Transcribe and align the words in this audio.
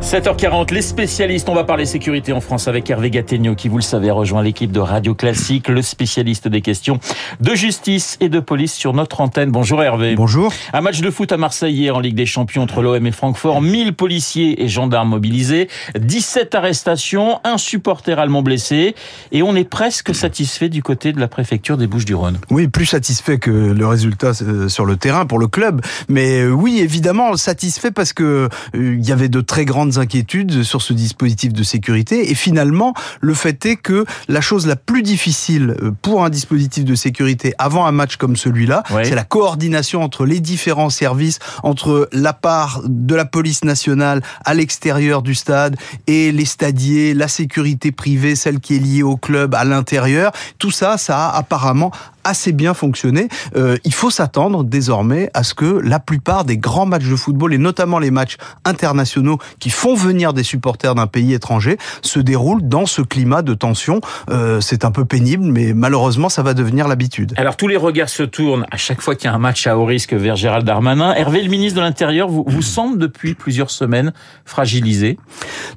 7h40, 0.00 0.72
les 0.72 0.82
spécialistes. 0.82 1.48
On 1.48 1.54
va 1.54 1.64
parler 1.64 1.84
sécurité 1.84 2.32
en 2.32 2.40
France 2.40 2.66
avec 2.66 2.88
Hervé 2.88 3.10
Gattegno, 3.10 3.54
qui, 3.54 3.68
vous 3.68 3.76
le 3.76 3.82
savez, 3.82 4.10
rejoint 4.10 4.42
l'équipe 4.42 4.72
de 4.72 4.80
Radio 4.80 5.14
Classique, 5.14 5.68
le 5.68 5.82
spécialiste 5.82 6.48
des 6.48 6.62
questions 6.62 6.98
de 7.40 7.54
justice 7.54 8.16
et 8.20 8.28
de 8.28 8.40
police 8.40 8.72
sur 8.72 8.94
notre 8.94 9.20
antenne. 9.20 9.50
Bonjour 9.50 9.82
Hervé. 9.82 10.14
Bonjour. 10.14 10.52
Un 10.72 10.80
match 10.80 11.00
de 11.00 11.10
foot 11.10 11.30
à 11.32 11.36
Marseille 11.36 11.74
hier 11.74 11.96
en 11.96 12.00
Ligue 12.00 12.14
des 12.14 12.26
Champions 12.26 12.62
entre 12.62 12.82
l'OM 12.82 13.06
et 13.06 13.12
Francfort. 13.12 13.60
1000 13.60 13.94
policiers 13.94 14.62
et 14.62 14.68
gendarmes 14.68 15.10
mobilisés, 15.10 15.68
17 15.98 16.54
arrestations, 16.54 17.40
un 17.44 17.58
supporter 17.58 18.18
allemand 18.18 18.42
blessé. 18.42 18.94
Et 19.30 19.42
on 19.42 19.54
est 19.54 19.68
presque 19.68 20.14
satisfait 20.14 20.68
du 20.68 20.82
côté 20.82 21.12
de 21.12 21.20
la 21.20 21.28
préfecture 21.28 21.76
des 21.76 21.86
Bouches-du-Rhône. 21.86 22.38
Oui, 22.50 22.68
plus 22.68 22.86
satisfait 22.86 23.38
que 23.38 23.50
le 23.50 23.86
résultat 23.86 24.32
euh, 24.42 24.68
sur 24.68 24.86
le 24.86 24.96
terrain 24.96 25.26
pour 25.26 25.38
le 25.38 25.46
club. 25.46 25.82
Mais 26.08 26.40
euh, 26.40 26.50
oui, 26.50 26.80
évidemment, 26.80 27.36
satisfait 27.36 27.90
parce 27.90 28.12
que 28.12 28.48
euh, 28.74 28.98
il 28.98 29.06
y 29.06 29.12
avait 29.12 29.28
de 29.28 29.40
très 29.40 29.64
grandes 29.68 29.98
inquiétudes 29.98 30.62
sur 30.62 30.80
ce 30.82 30.94
dispositif 30.94 31.52
de 31.52 31.62
sécurité. 31.62 32.30
Et 32.30 32.34
finalement, 32.34 32.94
le 33.20 33.34
fait 33.34 33.64
est 33.66 33.76
que 33.76 34.06
la 34.28 34.40
chose 34.40 34.66
la 34.66 34.76
plus 34.76 35.02
difficile 35.02 35.76
euh, 35.82 35.90
pour 36.02 36.24
un 36.24 36.30
dispositif 36.30 36.84
de 36.84 36.94
sécurité 36.94 37.52
avant 37.58 37.84
un 37.86 37.92
match 37.92 38.16
comme 38.16 38.34
celui-là, 38.36 38.82
Oui. 38.90 39.02
c'est 39.04 39.14
la 39.14 39.24
coordination 39.24 40.02
entre 40.02 40.24
les 40.24 40.40
différents 40.40 40.90
services, 40.90 41.38
entre 41.62 42.08
la 42.12 42.32
part 42.32 42.80
de 42.86 43.14
la 43.14 43.26
police 43.26 43.62
nationale 43.62 44.22
à 44.44 44.54
l'extérieur 44.54 45.20
du 45.22 45.34
stade 45.34 45.76
et 46.06 46.32
les 46.32 46.46
stadiers, 46.46 47.12
la 47.12 47.28
sécurité 47.28 47.92
privée, 47.92 48.34
celle 48.36 48.60
qui 48.60 48.76
est 48.76 48.78
liée 48.78 49.02
au 49.02 49.16
club 49.16 49.54
à 49.54 49.64
l'intérieur. 49.64 50.32
Tout 50.58 50.70
ça, 50.70 50.96
ça 50.96 51.28
a 51.28 51.36
apparemment 51.36 51.90
assez 52.28 52.52
bien 52.52 52.74
fonctionné. 52.74 53.28
Euh, 53.56 53.78
il 53.84 53.94
faut 53.94 54.10
s'attendre 54.10 54.62
désormais 54.62 55.30
à 55.32 55.42
ce 55.42 55.54
que 55.54 55.64
la 55.64 55.98
plupart 55.98 56.44
des 56.44 56.58
grands 56.58 56.84
matchs 56.84 57.08
de 57.08 57.16
football 57.16 57.54
et 57.54 57.58
notamment 57.58 57.98
les 57.98 58.10
matchs 58.10 58.36
internationaux 58.64 59.38
qui 59.58 59.70
font 59.70 59.94
venir 59.94 60.34
des 60.34 60.42
supporters 60.42 60.94
d'un 60.94 61.06
pays 61.06 61.32
étranger 61.32 61.78
se 62.02 62.20
déroulent 62.20 62.68
dans 62.68 62.84
ce 62.84 63.00
climat 63.00 63.40
de 63.42 63.54
tension. 63.54 64.00
Euh, 64.30 64.60
c'est 64.60 64.84
un 64.84 64.90
peu 64.90 65.06
pénible, 65.06 65.44
mais 65.44 65.72
malheureusement, 65.72 66.28
ça 66.28 66.42
va 66.42 66.52
devenir 66.52 66.86
l'habitude. 66.86 67.32
Alors 67.38 67.56
tous 67.56 67.68
les 67.68 67.76
regards 67.76 68.10
se 68.10 68.22
tournent 68.22 68.66
à 68.70 68.76
chaque 68.76 69.00
fois 69.00 69.14
qu'il 69.14 69.30
y 69.30 69.32
a 69.32 69.34
un 69.34 69.38
match 69.38 69.66
à 69.66 69.78
haut 69.78 69.86
risque 69.86 70.12
vers 70.12 70.36
Gérald 70.36 70.66
Darmanin. 70.66 71.14
Hervé, 71.14 71.42
le 71.42 71.48
ministre 71.48 71.78
de 71.78 71.82
l'Intérieur, 71.82 72.28
vous, 72.28 72.44
vous 72.46 72.62
semble 72.62 72.98
depuis 72.98 73.34
plusieurs 73.34 73.70
semaines 73.70 74.12
fragilisé. 74.44 75.18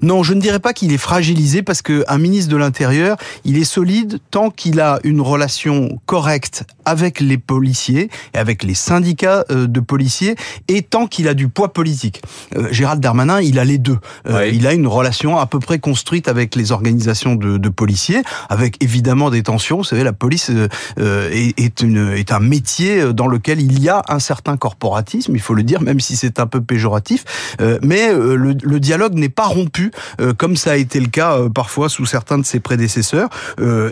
Non, 0.01 0.21
je 0.21 0.33
ne 0.33 0.41
dirais 0.41 0.59
pas 0.59 0.73
qu'il 0.73 0.91
est 0.91 0.97
fragilisé 0.97 1.61
parce 1.61 1.81
que 1.81 2.03
un 2.09 2.17
ministre 2.17 2.51
de 2.51 2.57
l'Intérieur, 2.57 3.15
il 3.45 3.57
est 3.57 3.63
solide 3.63 4.19
tant 4.31 4.49
qu'il 4.49 4.81
a 4.81 4.99
une 5.03 5.21
relation 5.21 5.99
correcte 6.05 6.40
avec 6.85 7.19
les 7.19 7.37
policiers 7.37 8.09
et 8.33 8.37
avec 8.37 8.63
les 8.63 8.73
syndicats 8.73 9.45
euh, 9.51 9.67
de 9.67 9.79
policiers 9.79 10.35
et 10.67 10.81
tant 10.81 11.07
qu'il 11.07 11.27
a 11.27 11.33
du 11.33 11.47
poids 11.47 11.73
politique. 11.73 12.21
Euh, 12.55 12.67
Gérald 12.71 13.01
Darmanin, 13.01 13.41
il 13.41 13.59
a 13.59 13.65
les 13.65 13.77
deux. 13.77 13.97
Euh. 14.27 14.47
Il 14.47 14.67
a 14.67 14.73
une 14.73 14.87
relation 14.87 15.37
à 15.37 15.45
peu 15.45 15.59
près 15.59 15.79
construite 15.79 16.27
avec 16.27 16.55
les 16.55 16.71
organisations 16.71 17.35
de, 17.35 17.57
de 17.57 17.69
policiers, 17.69 18.21
avec 18.49 18.81
évidemment 18.83 19.29
des 19.29 19.43
tensions. 19.43 19.77
Vous 19.77 19.83
savez, 19.83 20.03
la 20.03 20.13
police 20.13 20.49
est, 20.49 21.53
est, 21.57 21.81
une, 21.81 22.13
est 22.13 22.31
un 22.31 22.39
métier 22.39 23.13
dans 23.13 23.27
lequel 23.27 23.61
il 23.61 23.81
y 23.81 23.89
a 23.89 24.01
un 24.07 24.19
certain 24.19 24.57
corporatisme, 24.57 25.35
il 25.35 25.41
faut 25.41 25.53
le 25.53 25.63
dire, 25.63 25.81
même 25.81 25.99
si 25.99 26.15
c'est 26.15 26.39
un 26.39 26.47
peu 26.47 26.61
péjoratif. 26.61 27.55
Mais 27.81 28.11
le, 28.13 28.55
le 28.61 28.79
dialogue 28.79 29.13
n'est 29.13 29.29
pas 29.29 29.45
rompu, 29.45 29.91
comme 30.37 30.55
ça 30.55 30.71
a 30.71 30.75
été 30.75 30.99
le 30.99 31.07
cas 31.07 31.37
parfois 31.53 31.89
sous 31.89 32.05
certains 32.05 32.37
de 32.37 32.45
ses 32.45 32.59
prédécesseurs. 32.59 33.29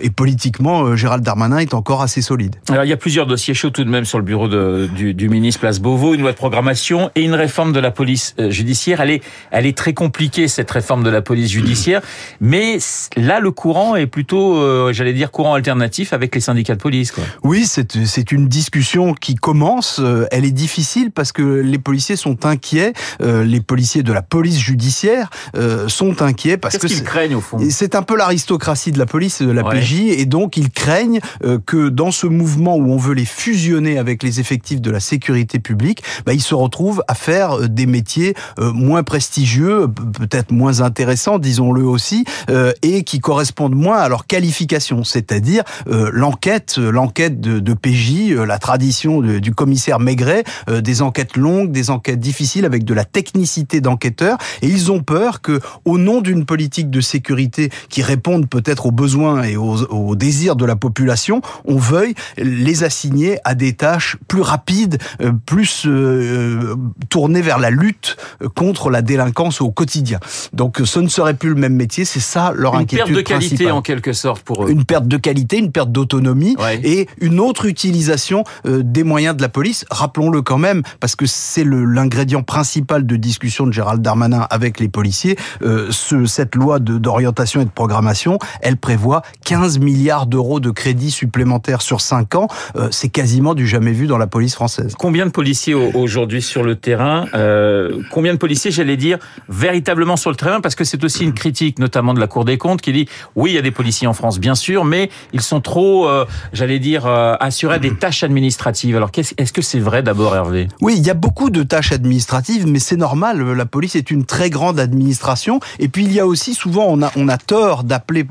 Et 0.02 0.10
politiquement, 0.10 0.96
Gérald 0.96 1.24
Darmanin 1.24 1.60
est 1.60 1.74
encore 1.74 2.02
assez 2.02 2.22
solide. 2.30 2.56
Alors 2.70 2.84
il 2.84 2.90
y 2.90 2.94
a 2.94 2.98
plusieurs 2.98 3.26
dossiers 3.26 3.54
chauds 3.56 3.72
tout 3.72 3.84
de 3.84 3.90
même 3.90 4.06
sur 4.06 4.20
le 4.20 4.24
bureau 4.24 4.48
de- 4.48 4.88
du, 4.96 5.14
du 5.16 5.30
ministre 5.30 5.60
Place 5.62 5.80
Beauvau, 5.80 6.14
une 6.14 6.22
loi 6.22 6.32
de 6.32 6.38
programmation 6.38 7.10
et 7.16 7.22
une 7.24 7.34
réforme 7.34 7.72
de 7.74 7.80
la 7.80 7.92
police 7.92 8.36
euh, 8.40 8.52
judiciaire. 8.52 9.02
Elle 9.02 9.10
est, 9.12 9.24
elle 9.52 9.66
est 9.66 9.76
très 9.78 9.94
compliquée 9.94 10.48
cette 10.48 10.70
réforme 10.70 11.04
de 11.04 11.10
la 11.10 11.22
police 11.22 11.50
judiciaire, 11.50 12.02
mais 12.40 12.78
là 13.18 13.40
le 13.40 13.52
courant 13.52 13.96
est 13.96 14.06
plutôt, 14.08 14.58
euh, 14.58 14.94
j'allais 14.94 15.14
dire 15.14 15.32
courant 15.32 15.54
alternatif 15.56 16.14
avec 16.14 16.36
les 16.36 16.42
syndicats 16.42 16.76
de 16.76 16.82
police. 16.82 17.12
Quoi. 17.12 17.24
Oui, 17.44 17.66
c'est 17.66 18.32
une 18.32 18.48
discussion 18.48 19.14
qui 19.16 19.36
commence. 19.36 20.00
Euh, 20.00 20.28
Elle 20.32 20.46
est 20.46 20.52
difficile 20.52 21.10
parce 21.12 21.32
que 21.32 21.42
les 21.42 21.80
policiers 21.80 22.16
sont 22.16 22.46
inquiets. 22.46 22.94
Euh, 23.22 23.44
les 23.44 23.62
policiers 23.62 24.04
de 24.04 24.14
la 24.14 24.22
police 24.22 24.60
judiciaire 24.60 25.30
euh, 25.56 25.88
sont 25.88 26.22
inquiets 26.22 26.58
parce 26.58 26.78
Qu'est-ce 26.78 26.94
que 26.94 26.98
qu'ils 27.00 27.04
craignent 27.04 27.36
au 27.36 27.42
fond? 27.42 27.58
C'est 27.70 27.96
un 27.96 28.04
peu 28.04 28.16
l'aristocratie 28.16 28.92
de 28.92 29.00
la 29.00 29.06
police, 29.06 29.42
de 29.42 29.52
la 29.52 29.64
Ouais. 29.64 29.80
PJ, 29.82 29.94
et 30.22 30.26
donc 30.26 30.58
ils 30.58 30.70
craignent 30.70 31.20
que 31.66 31.90
dans 31.90 32.12
ce 32.12 32.19
mouvement 32.28 32.76
où 32.76 32.92
on 32.92 32.98
veut 32.98 33.14
les 33.14 33.26
fusionner 33.26 33.98
avec 33.98 34.24
les 34.24 34.40
effectifs 34.40 34.82
de 34.82 34.92
la 34.92 35.00
sécurité 35.00 35.60
publique, 35.60 36.04
bah, 36.26 36.34
ils 36.34 36.42
se 36.42 36.56
retrouvent 36.56 37.04
à 37.08 37.16
faire 37.16 37.60
euh, 37.60 37.68
des 37.68 37.86
métiers 37.86 38.36
euh, 38.60 38.72
moins 38.72 39.04
prestigieux, 39.04 39.88
peut-être 39.88 40.52
moins 40.52 40.82
intéressants, 40.82 41.40
disons-le 41.40 41.84
aussi, 41.84 42.26
euh, 42.50 42.74
et 42.82 43.04
qui 43.04 43.20
correspondent 43.20 43.76
moins 43.76 43.98
à 43.98 44.10
leur 44.10 44.28
qualification, 44.28 45.04
c'est-à-dire 45.04 45.64
l'enquête, 45.88 46.78
l'enquête 46.78 47.40
de, 47.40 47.60
de 47.60 47.74
PJ, 47.74 48.32
la 48.32 48.58
tradition 48.58 49.22
du 49.22 49.54
commissaire 49.54 50.00
Maigret, 50.00 50.44
des 50.68 51.02
enquêtes 51.02 51.38
longues, 51.38 51.72
des 51.72 51.90
enquêtes 51.90 52.20
difficiles 52.20 52.66
avec 52.66 52.84
de 52.84 52.94
la 52.94 53.06
technicité 53.06 53.82
d'enquêteur, 53.82 54.38
et 54.62 54.68
ils 54.68 54.92
ont 54.92 55.02
peur 55.02 55.42
que, 55.42 55.60
au 55.86 55.98
nom 55.98 56.22
d'une 56.22 56.46
politique 56.46 56.90
de 56.90 57.02
sécurité 57.02 57.70
qui 57.90 58.02
réponde 58.02 58.48
peut-être 58.48 58.88
aux 58.88 58.92
besoins 58.92 59.44
et 59.44 59.58
aux, 59.58 59.84
aux 59.86 60.16
désirs 60.16 60.56
de 60.56 60.66
la 60.66 60.76
population, 60.76 61.42
on 61.66 61.78
veuille 61.78 62.09
les 62.38 62.84
assigner 62.84 63.40
à 63.44 63.56
des 63.56 63.74
tâches 63.74 64.18
plus 64.28 64.42
rapides, 64.42 64.98
euh, 65.22 65.32
plus 65.46 65.84
euh, 65.86 66.76
tournées 67.10 67.42
vers 67.42 67.60
la 67.60 67.70
lutte 67.70 68.18
euh, 68.42 68.50
contre 68.50 68.90
la 68.90 69.02
délinquance 69.02 69.62
au 69.62 69.72
quotidien. 69.72 70.20
Donc, 70.54 70.82
euh, 70.82 70.86
ce 70.86 71.00
ne 71.00 71.08
serait 71.08 71.34
plus 71.34 71.50
le 71.50 71.56
même 71.56 71.76
métier, 71.76 72.06
c'est 72.06 72.20
ça 72.20 72.52
leur 72.56 72.74
Une 72.76 72.82
inquiétude 72.82 73.06
perte 73.06 73.18
de 73.18 73.22
qualité 73.22 73.48
principale. 73.56 73.72
en 73.74 73.82
quelque 73.82 74.14
sorte 74.14 74.42
pour 74.44 74.66
eux. 74.66 74.70
Une 74.70 74.86
perte 74.86 75.08
de 75.08 75.18
qualité, 75.18 75.58
une 75.58 75.72
perte 75.72 75.92
d'autonomie 75.92 76.56
Ouais. 76.60 76.80
et 76.84 77.08
une 77.22 77.40
autre 77.40 77.66
utilisation 77.66 78.44
euh, 78.66 78.82
des 78.84 79.04
moyens 79.04 79.36
de 79.36 79.42
la 79.42 79.50
police. 79.50 79.86
Rappelons-le 79.92 80.42
quand 80.42 80.58
même, 80.58 80.82
parce 81.00 81.16
que 81.16 81.26
c'est 81.26 81.64
l'ingrédient 81.64 82.42
principal 82.44 83.06
de 83.06 83.16
discussion 83.16 83.68
de 83.68 83.72
Gérald 83.72 84.02
Darmanin 84.02 84.48
avec 84.50 84.80
les 84.80 84.90
policiers. 84.90 85.38
Euh, 85.62 85.88
ce, 85.92 86.26
cette 86.26 86.56
loi 86.56 86.80
d'orientation 86.80 87.62
et 87.62 87.66
de 87.66 87.70
programmation, 87.70 88.38
elle 88.62 88.78
prévoit 88.78 89.22
15 89.46 89.80
milliards 89.80 90.26
d'euros 90.28 90.60
de 90.60 90.72
crédits 90.72 91.12
supplémentaires 91.12 91.82
sur 91.82 91.99
5 92.00 92.36
ans. 92.36 92.48
Euh, 92.76 92.88
c'est 92.92 93.10
quasiment 93.10 93.54
du 93.54 93.68
jamais 93.68 93.92
vu 93.92 94.08
dans 94.08 94.18
la 94.18 94.28
police 94.28 94.56
française. 94.56 94.94
Combien 94.98 95.26
de 95.26 95.32
policiers 95.32 95.74
au- 95.74 95.92
aujourd'hui 95.96 96.42
sur 96.42 96.64
le 96.64 96.76
terrain 96.76 97.26
euh, 97.34 98.02
Combien 98.12 98.34
de 98.34 98.38
policiers, 98.40 98.72
j'allais 98.72 98.98
dire, 98.98 99.18
véritablement 99.48 100.18
sur 100.18 100.30
le 100.30 100.36
terrain 100.36 100.62
Parce 100.62 100.76
que 100.76 100.84
c'est 100.84 101.04
aussi 101.04 101.24
une 101.24 101.34
critique, 101.34 101.80
notamment 101.80 102.14
de 102.14 102.20
la 102.20 102.28
Cour 102.28 102.46
des 102.46 102.58
comptes, 102.58 102.82
qui 102.82 102.92
dit 102.94 103.08
oui, 103.36 103.52
il 103.52 103.56
y 103.56 103.58
a 103.58 103.62
des 103.62 103.72
policiers 103.72 104.08
en 104.08 104.14
France, 104.14 104.40
bien 104.40 104.56
sûr, 104.56 104.86
mais 104.86 105.10
ils 105.34 105.42
sont 105.42 105.62
trop, 105.62 106.08
euh, 106.08 106.26
j'allais 106.54 106.80
dire, 106.80 107.06
assurés 107.08 107.76
à 107.76 107.80
des 107.80 107.96
tâches 107.96 108.24
administratives. 108.24 108.96
Alors, 108.96 109.12
qu'est-ce- 109.12 109.34
est-ce 109.38 109.54
que 109.54 109.62
c'est 109.62 109.80
vrai 109.80 110.04
d'abord, 110.04 110.36
Hervé? 110.36 110.68
Oui, 110.82 110.96
il 110.98 111.06
y 111.06 111.10
a 111.10 111.14
beaucoup 111.14 111.50
de 111.50 111.64
tâches 111.64 111.92
administratives, 111.92 112.68
mais 112.68 112.80
c'est 112.80 112.96
normal. 112.98 113.42
La 113.54 113.66
police 113.66 113.96
est 113.96 114.12
une 114.12 114.26
très 114.26 114.50
grande 114.50 114.80
administration. 114.80 115.60
Et 115.80 115.88
puis 115.90 116.06
il 116.06 116.12
y 116.14 116.20
a 116.20 116.26
aussi 116.28 116.54
souvent, 116.54 116.86
on 116.90 117.02
a, 117.02 117.12
on 117.16 117.28
a 117.28 117.38
tort 117.38 117.84
d'appeler 117.84 118.26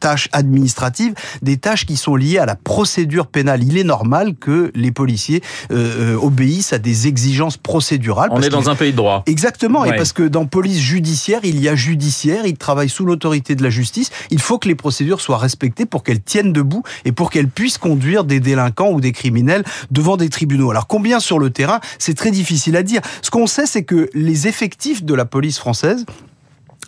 tâches 0.00 0.28
administratives 0.32 1.14
des 1.42 1.56
tâches 1.56 1.86
qui 1.86 1.96
sont 1.96 2.16
liées 2.16 2.38
à 2.38 2.46
la 2.46 2.56
procédure 2.80 3.26
pénale. 3.26 3.62
Il 3.62 3.76
est 3.76 3.84
normal 3.84 4.36
que 4.40 4.72
les 4.74 4.90
policiers 4.90 5.42
euh, 5.70 6.14
euh, 6.14 6.16
obéissent 6.16 6.72
à 6.72 6.78
des 6.78 7.08
exigences 7.08 7.58
procédurales. 7.58 8.30
On 8.32 8.40
est 8.40 8.48
dans 8.48 8.70
un 8.70 8.74
pays 8.74 8.92
de 8.92 8.96
droit. 8.96 9.22
Exactement, 9.26 9.84
et 9.84 9.94
parce 9.94 10.14
que 10.14 10.22
dans 10.22 10.46
police 10.46 10.78
judiciaire, 10.78 11.40
il 11.44 11.60
y 11.60 11.68
a 11.68 11.74
judiciaire, 11.74 12.46
ils 12.46 12.56
travaillent 12.56 12.88
sous 12.88 13.04
l'autorité 13.04 13.54
de 13.54 13.62
la 13.62 13.68
justice. 13.68 14.08
Il 14.30 14.40
faut 14.40 14.58
que 14.58 14.66
les 14.66 14.74
procédures 14.74 15.20
soient 15.20 15.36
respectées 15.36 15.84
pour 15.84 16.02
qu'elles 16.02 16.22
tiennent 16.22 16.54
debout 16.54 16.82
et 17.04 17.12
pour 17.12 17.30
qu'elles 17.30 17.50
puissent 17.50 17.76
conduire 17.76 18.24
des 18.24 18.40
délinquants 18.40 18.92
ou 18.92 19.02
des 19.02 19.12
criminels 19.12 19.62
devant 19.90 20.16
des 20.16 20.30
tribunaux. 20.30 20.70
Alors 20.70 20.86
combien 20.86 21.20
sur 21.20 21.38
le 21.38 21.50
terrain, 21.50 21.80
c'est 21.98 22.14
très 22.14 22.30
difficile 22.30 22.76
à 22.76 22.82
dire. 22.82 23.02
Ce 23.20 23.28
qu'on 23.28 23.46
sait, 23.46 23.66
c'est 23.66 23.84
que 23.84 24.08
les 24.14 24.48
effectifs 24.48 25.04
de 25.04 25.12
la 25.12 25.26
police 25.26 25.58
française 25.58 26.06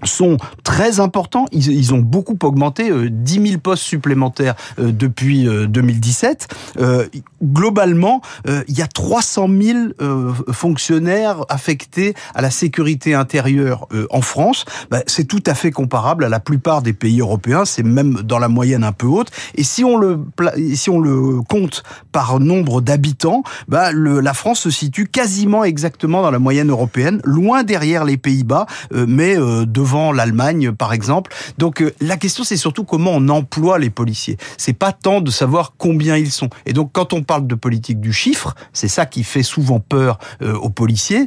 sont 0.05 0.37
très 0.65 1.01
importants. 1.01 1.47
Ils, 1.53 1.71
ils 1.71 1.95
ont 1.95 1.99
beaucoup 1.99 2.37
augmenté, 2.43 2.91
euh, 2.91 3.09
10 3.11 3.49
000 3.49 3.61
postes 3.61 3.83
supplémentaires 3.83 4.55
euh, 4.79 4.93
depuis 4.93 5.47
euh, 5.47 5.67
2017. 5.67 6.49
Euh, 6.79 7.07
globalement, 7.43 8.21
euh, 8.49 8.63
il 8.69 8.79
y 8.79 8.83
a 8.83 8.87
300 8.87 9.49
000 9.49 9.79
euh, 10.01 10.33
fonctionnaires 10.51 11.45
affectés 11.49 12.15
à 12.35 12.43
la 12.43 12.51
sécurité 12.51 13.15
intérieure 13.15 13.87
en 14.11 14.21
France. 14.21 14.65
Bah, 14.91 15.01
c'est 15.07 15.25
tout 15.25 15.43
à 15.47 15.55
fait 15.55 15.71
comparable 15.71 16.25
à 16.25 16.29
la 16.29 16.41
plupart 16.41 16.83
des 16.83 16.93
pays 16.93 17.21
européens. 17.21 17.65
C'est 17.65 17.83
même 17.83 18.23
dans 18.23 18.39
la 18.39 18.49
moyenne 18.49 18.85
un 18.85 18.93
peu 18.93 19.07
haute. 19.07 19.31
Et 19.55 19.65
si 19.65 19.85
on 19.85 19.97
le, 19.97 20.21
si 20.75 20.91
on 20.91 21.01
le 21.01 21.43
compte 21.43 21.83
par 22.13 22.41
nombre 22.41 22.81
d'habitants, 22.81 23.43
bah, 23.69 23.93
le, 23.93 24.21
la 24.21 24.35
France 24.35 24.61
se 24.61 24.71
situe 24.71 25.07
quasiment 25.07 25.65
exactement 25.65 26.23
dans 26.23 26.31
la 26.31 26.39
moyenne 26.39 26.71
européenne, 26.71 27.21
loin 27.25 27.63
derrière 27.63 28.05
les 28.05 28.17
Pays-Bas, 28.17 28.67
mais 28.93 29.37
devant 29.37 29.92
devant 29.93 30.11
l'Allemagne, 30.11 30.73
par 30.73 30.95
exemple. 30.95 31.35
Donc 31.59 31.85
la 32.01 32.17
question, 32.17 32.45
c'est 32.45 32.57
surtout 32.57 32.85
comment 32.85 33.11
on 33.15 33.29
emploie 33.29 33.79
les 33.79 33.91
policiers. 33.91 34.39
C'est 34.57 34.73
pas 34.73 34.93
tant 34.93 35.21
de 35.21 35.31
savoir 35.31 35.75
combien 35.77 36.17
ils 36.17 36.31
sont. 36.31 36.49
Et 36.65 36.73
donc, 36.73 36.93
quand 36.93 37.13
on 37.13 37.23
parle 37.23 37.47
de 37.47 37.55
politique 37.55 38.01
du 38.01 38.13
chiffre, 38.13 38.55
c'est 38.73 38.89
ça 38.89 39.05
qui 39.05 39.23
fait 39.23 39.43
souvent 39.43 39.81
peur 39.81 40.19
aux 40.41 40.71
policiers. 40.71 41.27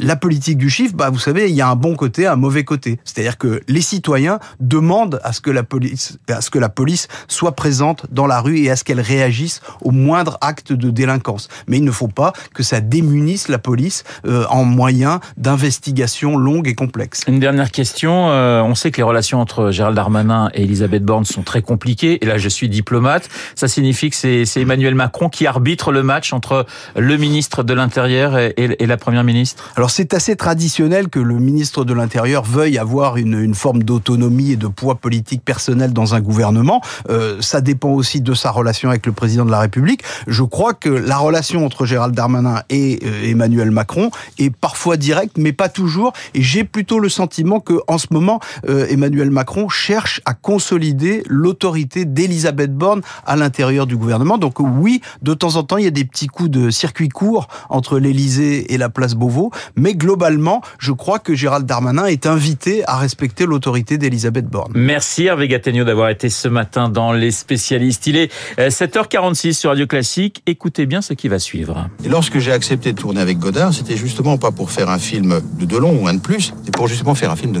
la 0.00 0.16
politique 0.16 0.58
du 0.58 0.70
chiffre, 0.70 0.94
bah, 0.94 1.10
vous 1.10 1.20
savez, 1.20 1.48
il 1.48 1.54
y 1.54 1.60
a 1.60 1.68
un 1.68 1.76
bon 1.76 1.94
côté, 1.94 2.26
un 2.26 2.34
mauvais 2.34 2.64
côté. 2.64 2.98
C'est-à-dire 3.04 3.38
que 3.38 3.62
les 3.68 3.80
citoyens 3.80 4.40
demandent 4.58 5.20
à 5.22 5.32
ce 5.32 5.40
que 5.40 5.50
la 5.50 5.62
police, 5.62 6.18
à 6.28 6.40
ce 6.40 6.50
que 6.50 6.58
la 6.58 6.68
police 6.68 7.06
soit 7.28 7.52
présente 7.52 8.06
dans 8.10 8.26
la 8.26 8.40
rue 8.40 8.58
et 8.58 8.70
à 8.70 8.76
ce 8.76 8.82
qu'elle 8.82 9.00
réagisse 9.00 9.60
au 9.82 9.92
moindre 9.92 10.36
acte 10.40 10.72
de 10.72 10.90
délinquance. 10.90 11.48
Mais 11.68 11.78
il 11.78 11.84
ne 11.84 11.92
faut 11.92 12.08
pas 12.08 12.32
que 12.54 12.64
ça 12.64 12.80
démunisse 12.80 13.46
la 13.46 13.58
police 13.58 14.02
euh, 14.26 14.44
en 14.50 14.64
moyens 14.64 15.20
d'investigation 15.36 16.36
longue 16.36 16.66
et 16.66 16.74
complexe. 16.74 17.22
Une 17.28 17.38
dernière 17.38 17.70
question. 17.70 17.99
Euh, 18.08 18.62
on 18.62 18.74
sait 18.74 18.90
que 18.90 18.98
les 18.98 19.02
relations 19.02 19.40
entre 19.40 19.70
Gérald 19.70 19.96
Darmanin 19.96 20.50
et 20.54 20.62
Elisabeth 20.62 21.04
Borne 21.04 21.24
sont 21.24 21.42
très 21.42 21.62
compliquées. 21.62 22.22
Et 22.22 22.26
là, 22.26 22.38
je 22.38 22.48
suis 22.48 22.68
diplomate. 22.68 23.28
Ça 23.54 23.68
signifie 23.68 24.10
que 24.10 24.16
c'est 24.16 24.60
Emmanuel 24.60 24.94
Macron 24.94 25.28
qui 25.28 25.46
arbitre 25.46 25.92
le 25.92 26.02
match 26.02 26.32
entre 26.32 26.66
le 26.96 27.16
ministre 27.16 27.62
de 27.62 27.74
l'Intérieur 27.74 28.36
et, 28.38 28.86
la 28.90 28.96
Première 28.96 29.24
ministre 29.24 29.70
Alors 29.76 29.90
c'est 29.90 30.14
assez 30.14 30.34
traditionnel 30.34 31.08
que 31.08 31.20
le 31.20 31.36
ministre 31.36 31.84
de 31.84 31.94
l'Intérieur 31.94 32.42
veuille 32.42 32.76
avoir 32.78 33.16
une, 33.16 33.38
une 33.38 33.54
forme 33.54 33.82
d'autonomie 33.84 34.52
et 34.52 34.56
de 34.56 34.66
poids 34.66 34.96
politique 34.96 35.44
personnel 35.44 35.92
dans 35.92 36.14
un 36.14 36.20
gouvernement. 36.20 36.80
Euh, 37.08 37.40
ça 37.40 37.60
dépend 37.60 37.90
aussi 37.90 38.20
de 38.20 38.34
sa 38.34 38.50
relation 38.50 38.90
avec 38.90 39.06
le 39.06 39.12
président 39.12 39.44
de 39.44 39.50
la 39.50 39.60
République. 39.60 40.02
Je 40.26 40.42
crois 40.42 40.74
que 40.74 40.88
la 40.88 41.18
relation 41.18 41.64
entre 41.64 41.86
Gérald 41.86 42.14
Darmanin 42.14 42.62
et 42.68 43.00
euh, 43.04 43.30
Emmanuel 43.30 43.70
Macron 43.70 44.10
est 44.38 44.54
parfois 44.54 44.96
directe, 44.96 45.36
mais 45.38 45.52
pas 45.52 45.68
toujours. 45.68 46.12
Et 46.34 46.42
j'ai 46.42 46.64
plutôt 46.64 46.98
le 46.98 47.08
sentiment 47.08 47.60
que, 47.60 47.80
en 47.90 47.98
ce 47.98 48.06
moment, 48.10 48.40
euh, 48.68 48.86
Emmanuel 48.88 49.30
Macron 49.30 49.68
cherche 49.68 50.20
à 50.24 50.34
consolider 50.34 51.22
l'autorité 51.26 52.04
d'Elisabeth 52.04 52.72
Borne 52.72 53.02
à 53.26 53.36
l'intérieur 53.36 53.86
du 53.86 53.96
gouvernement. 53.96 54.38
Donc 54.38 54.60
oui, 54.60 55.00
de 55.22 55.34
temps 55.34 55.56
en 55.56 55.64
temps, 55.64 55.76
il 55.76 55.84
y 55.84 55.88
a 55.88 55.92
des 55.92 56.04
petits 56.04 56.28
coups 56.28 56.50
de 56.50 56.70
circuit 56.70 57.08
court 57.08 57.48
entre 57.68 57.98
l'Élysée 57.98 58.72
et 58.72 58.78
la 58.78 58.88
place 58.88 59.14
Beauvau, 59.14 59.50
mais 59.74 59.94
globalement, 59.94 60.62
je 60.78 60.92
crois 60.92 61.18
que 61.18 61.34
Gérald 61.34 61.66
Darmanin 61.66 62.06
est 62.06 62.26
invité 62.26 62.84
à 62.86 62.96
respecter 62.96 63.44
l'autorité 63.44 63.98
d'Elisabeth 63.98 64.46
Borne. 64.46 64.72
Merci 64.76 65.26
Hervé 65.26 65.48
Gattegno 65.48 65.84
d'avoir 65.84 66.10
été 66.10 66.28
ce 66.28 66.46
matin 66.46 66.88
dans 66.88 67.12
Les 67.12 67.32
Spécialistes. 67.32 68.06
Il 68.06 68.16
est 68.16 68.32
7h46 68.56 69.48
euh, 69.48 69.52
sur 69.52 69.70
Radio 69.70 69.86
Classique. 69.86 70.42
Écoutez 70.46 70.86
bien 70.86 71.02
ce 71.02 71.12
qui 71.14 71.26
va 71.26 71.40
suivre. 71.40 71.88
Et 72.04 72.08
lorsque 72.08 72.38
j'ai 72.38 72.52
accepté 72.52 72.92
de 72.92 73.00
tourner 73.00 73.20
avec 73.20 73.38
Godard, 73.38 73.74
c'était 73.74 73.96
justement 73.96 74.38
pas 74.38 74.52
pour 74.52 74.70
faire 74.70 74.88
un 74.90 74.98
film 74.98 75.40
de 75.58 75.64
Delon 75.64 76.00
ou 76.00 76.06
un 76.06 76.14
de 76.14 76.20
plus, 76.20 76.54
c'est 76.64 76.74
pour 76.74 76.86
justement 76.86 77.14
faire 77.16 77.30
un 77.30 77.36
film 77.36 77.52
de 77.52 77.58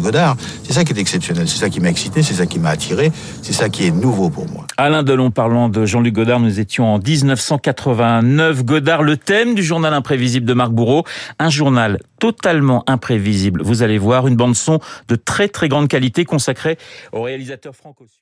C'est 0.64 0.72
ça 0.72 0.84
qui 0.84 0.92
est 0.92 0.98
exceptionnel, 0.98 1.48
c'est 1.48 1.58
ça 1.58 1.70
qui 1.70 1.80
m'a 1.80 1.88
excité, 1.88 2.22
c'est 2.22 2.34
ça 2.34 2.46
qui 2.46 2.58
m'a 2.58 2.70
attiré, 2.70 3.12
c'est 3.42 3.52
ça 3.52 3.68
qui 3.68 3.86
est 3.86 3.90
nouveau 3.90 4.28
pour 4.30 4.48
moi. 4.48 4.66
Alain 4.76 5.02
Delon 5.02 5.30
parlant 5.30 5.68
de 5.68 5.86
Jean-Luc 5.86 6.14
Godard, 6.14 6.40
nous 6.40 6.58
étions 6.58 6.92
en 6.92 6.98
1989. 6.98 8.64
Godard, 8.64 9.02
le 9.02 9.16
thème 9.16 9.54
du 9.54 9.62
journal 9.62 9.94
imprévisible 9.94 10.46
de 10.46 10.54
Marc 10.54 10.72
Bourreau, 10.72 11.04
un 11.38 11.50
journal 11.50 11.98
totalement 12.18 12.82
imprévisible. 12.86 13.62
Vous 13.62 13.82
allez 13.82 13.98
voir 13.98 14.26
une 14.26 14.36
bande 14.36 14.56
son 14.56 14.80
de 15.08 15.16
très 15.16 15.48
très 15.48 15.68
grande 15.68 15.88
qualité 15.88 16.24
consacrée 16.24 16.76
au 17.12 17.22
réalisateur 17.22 17.74
franco-suisse. 17.74 18.20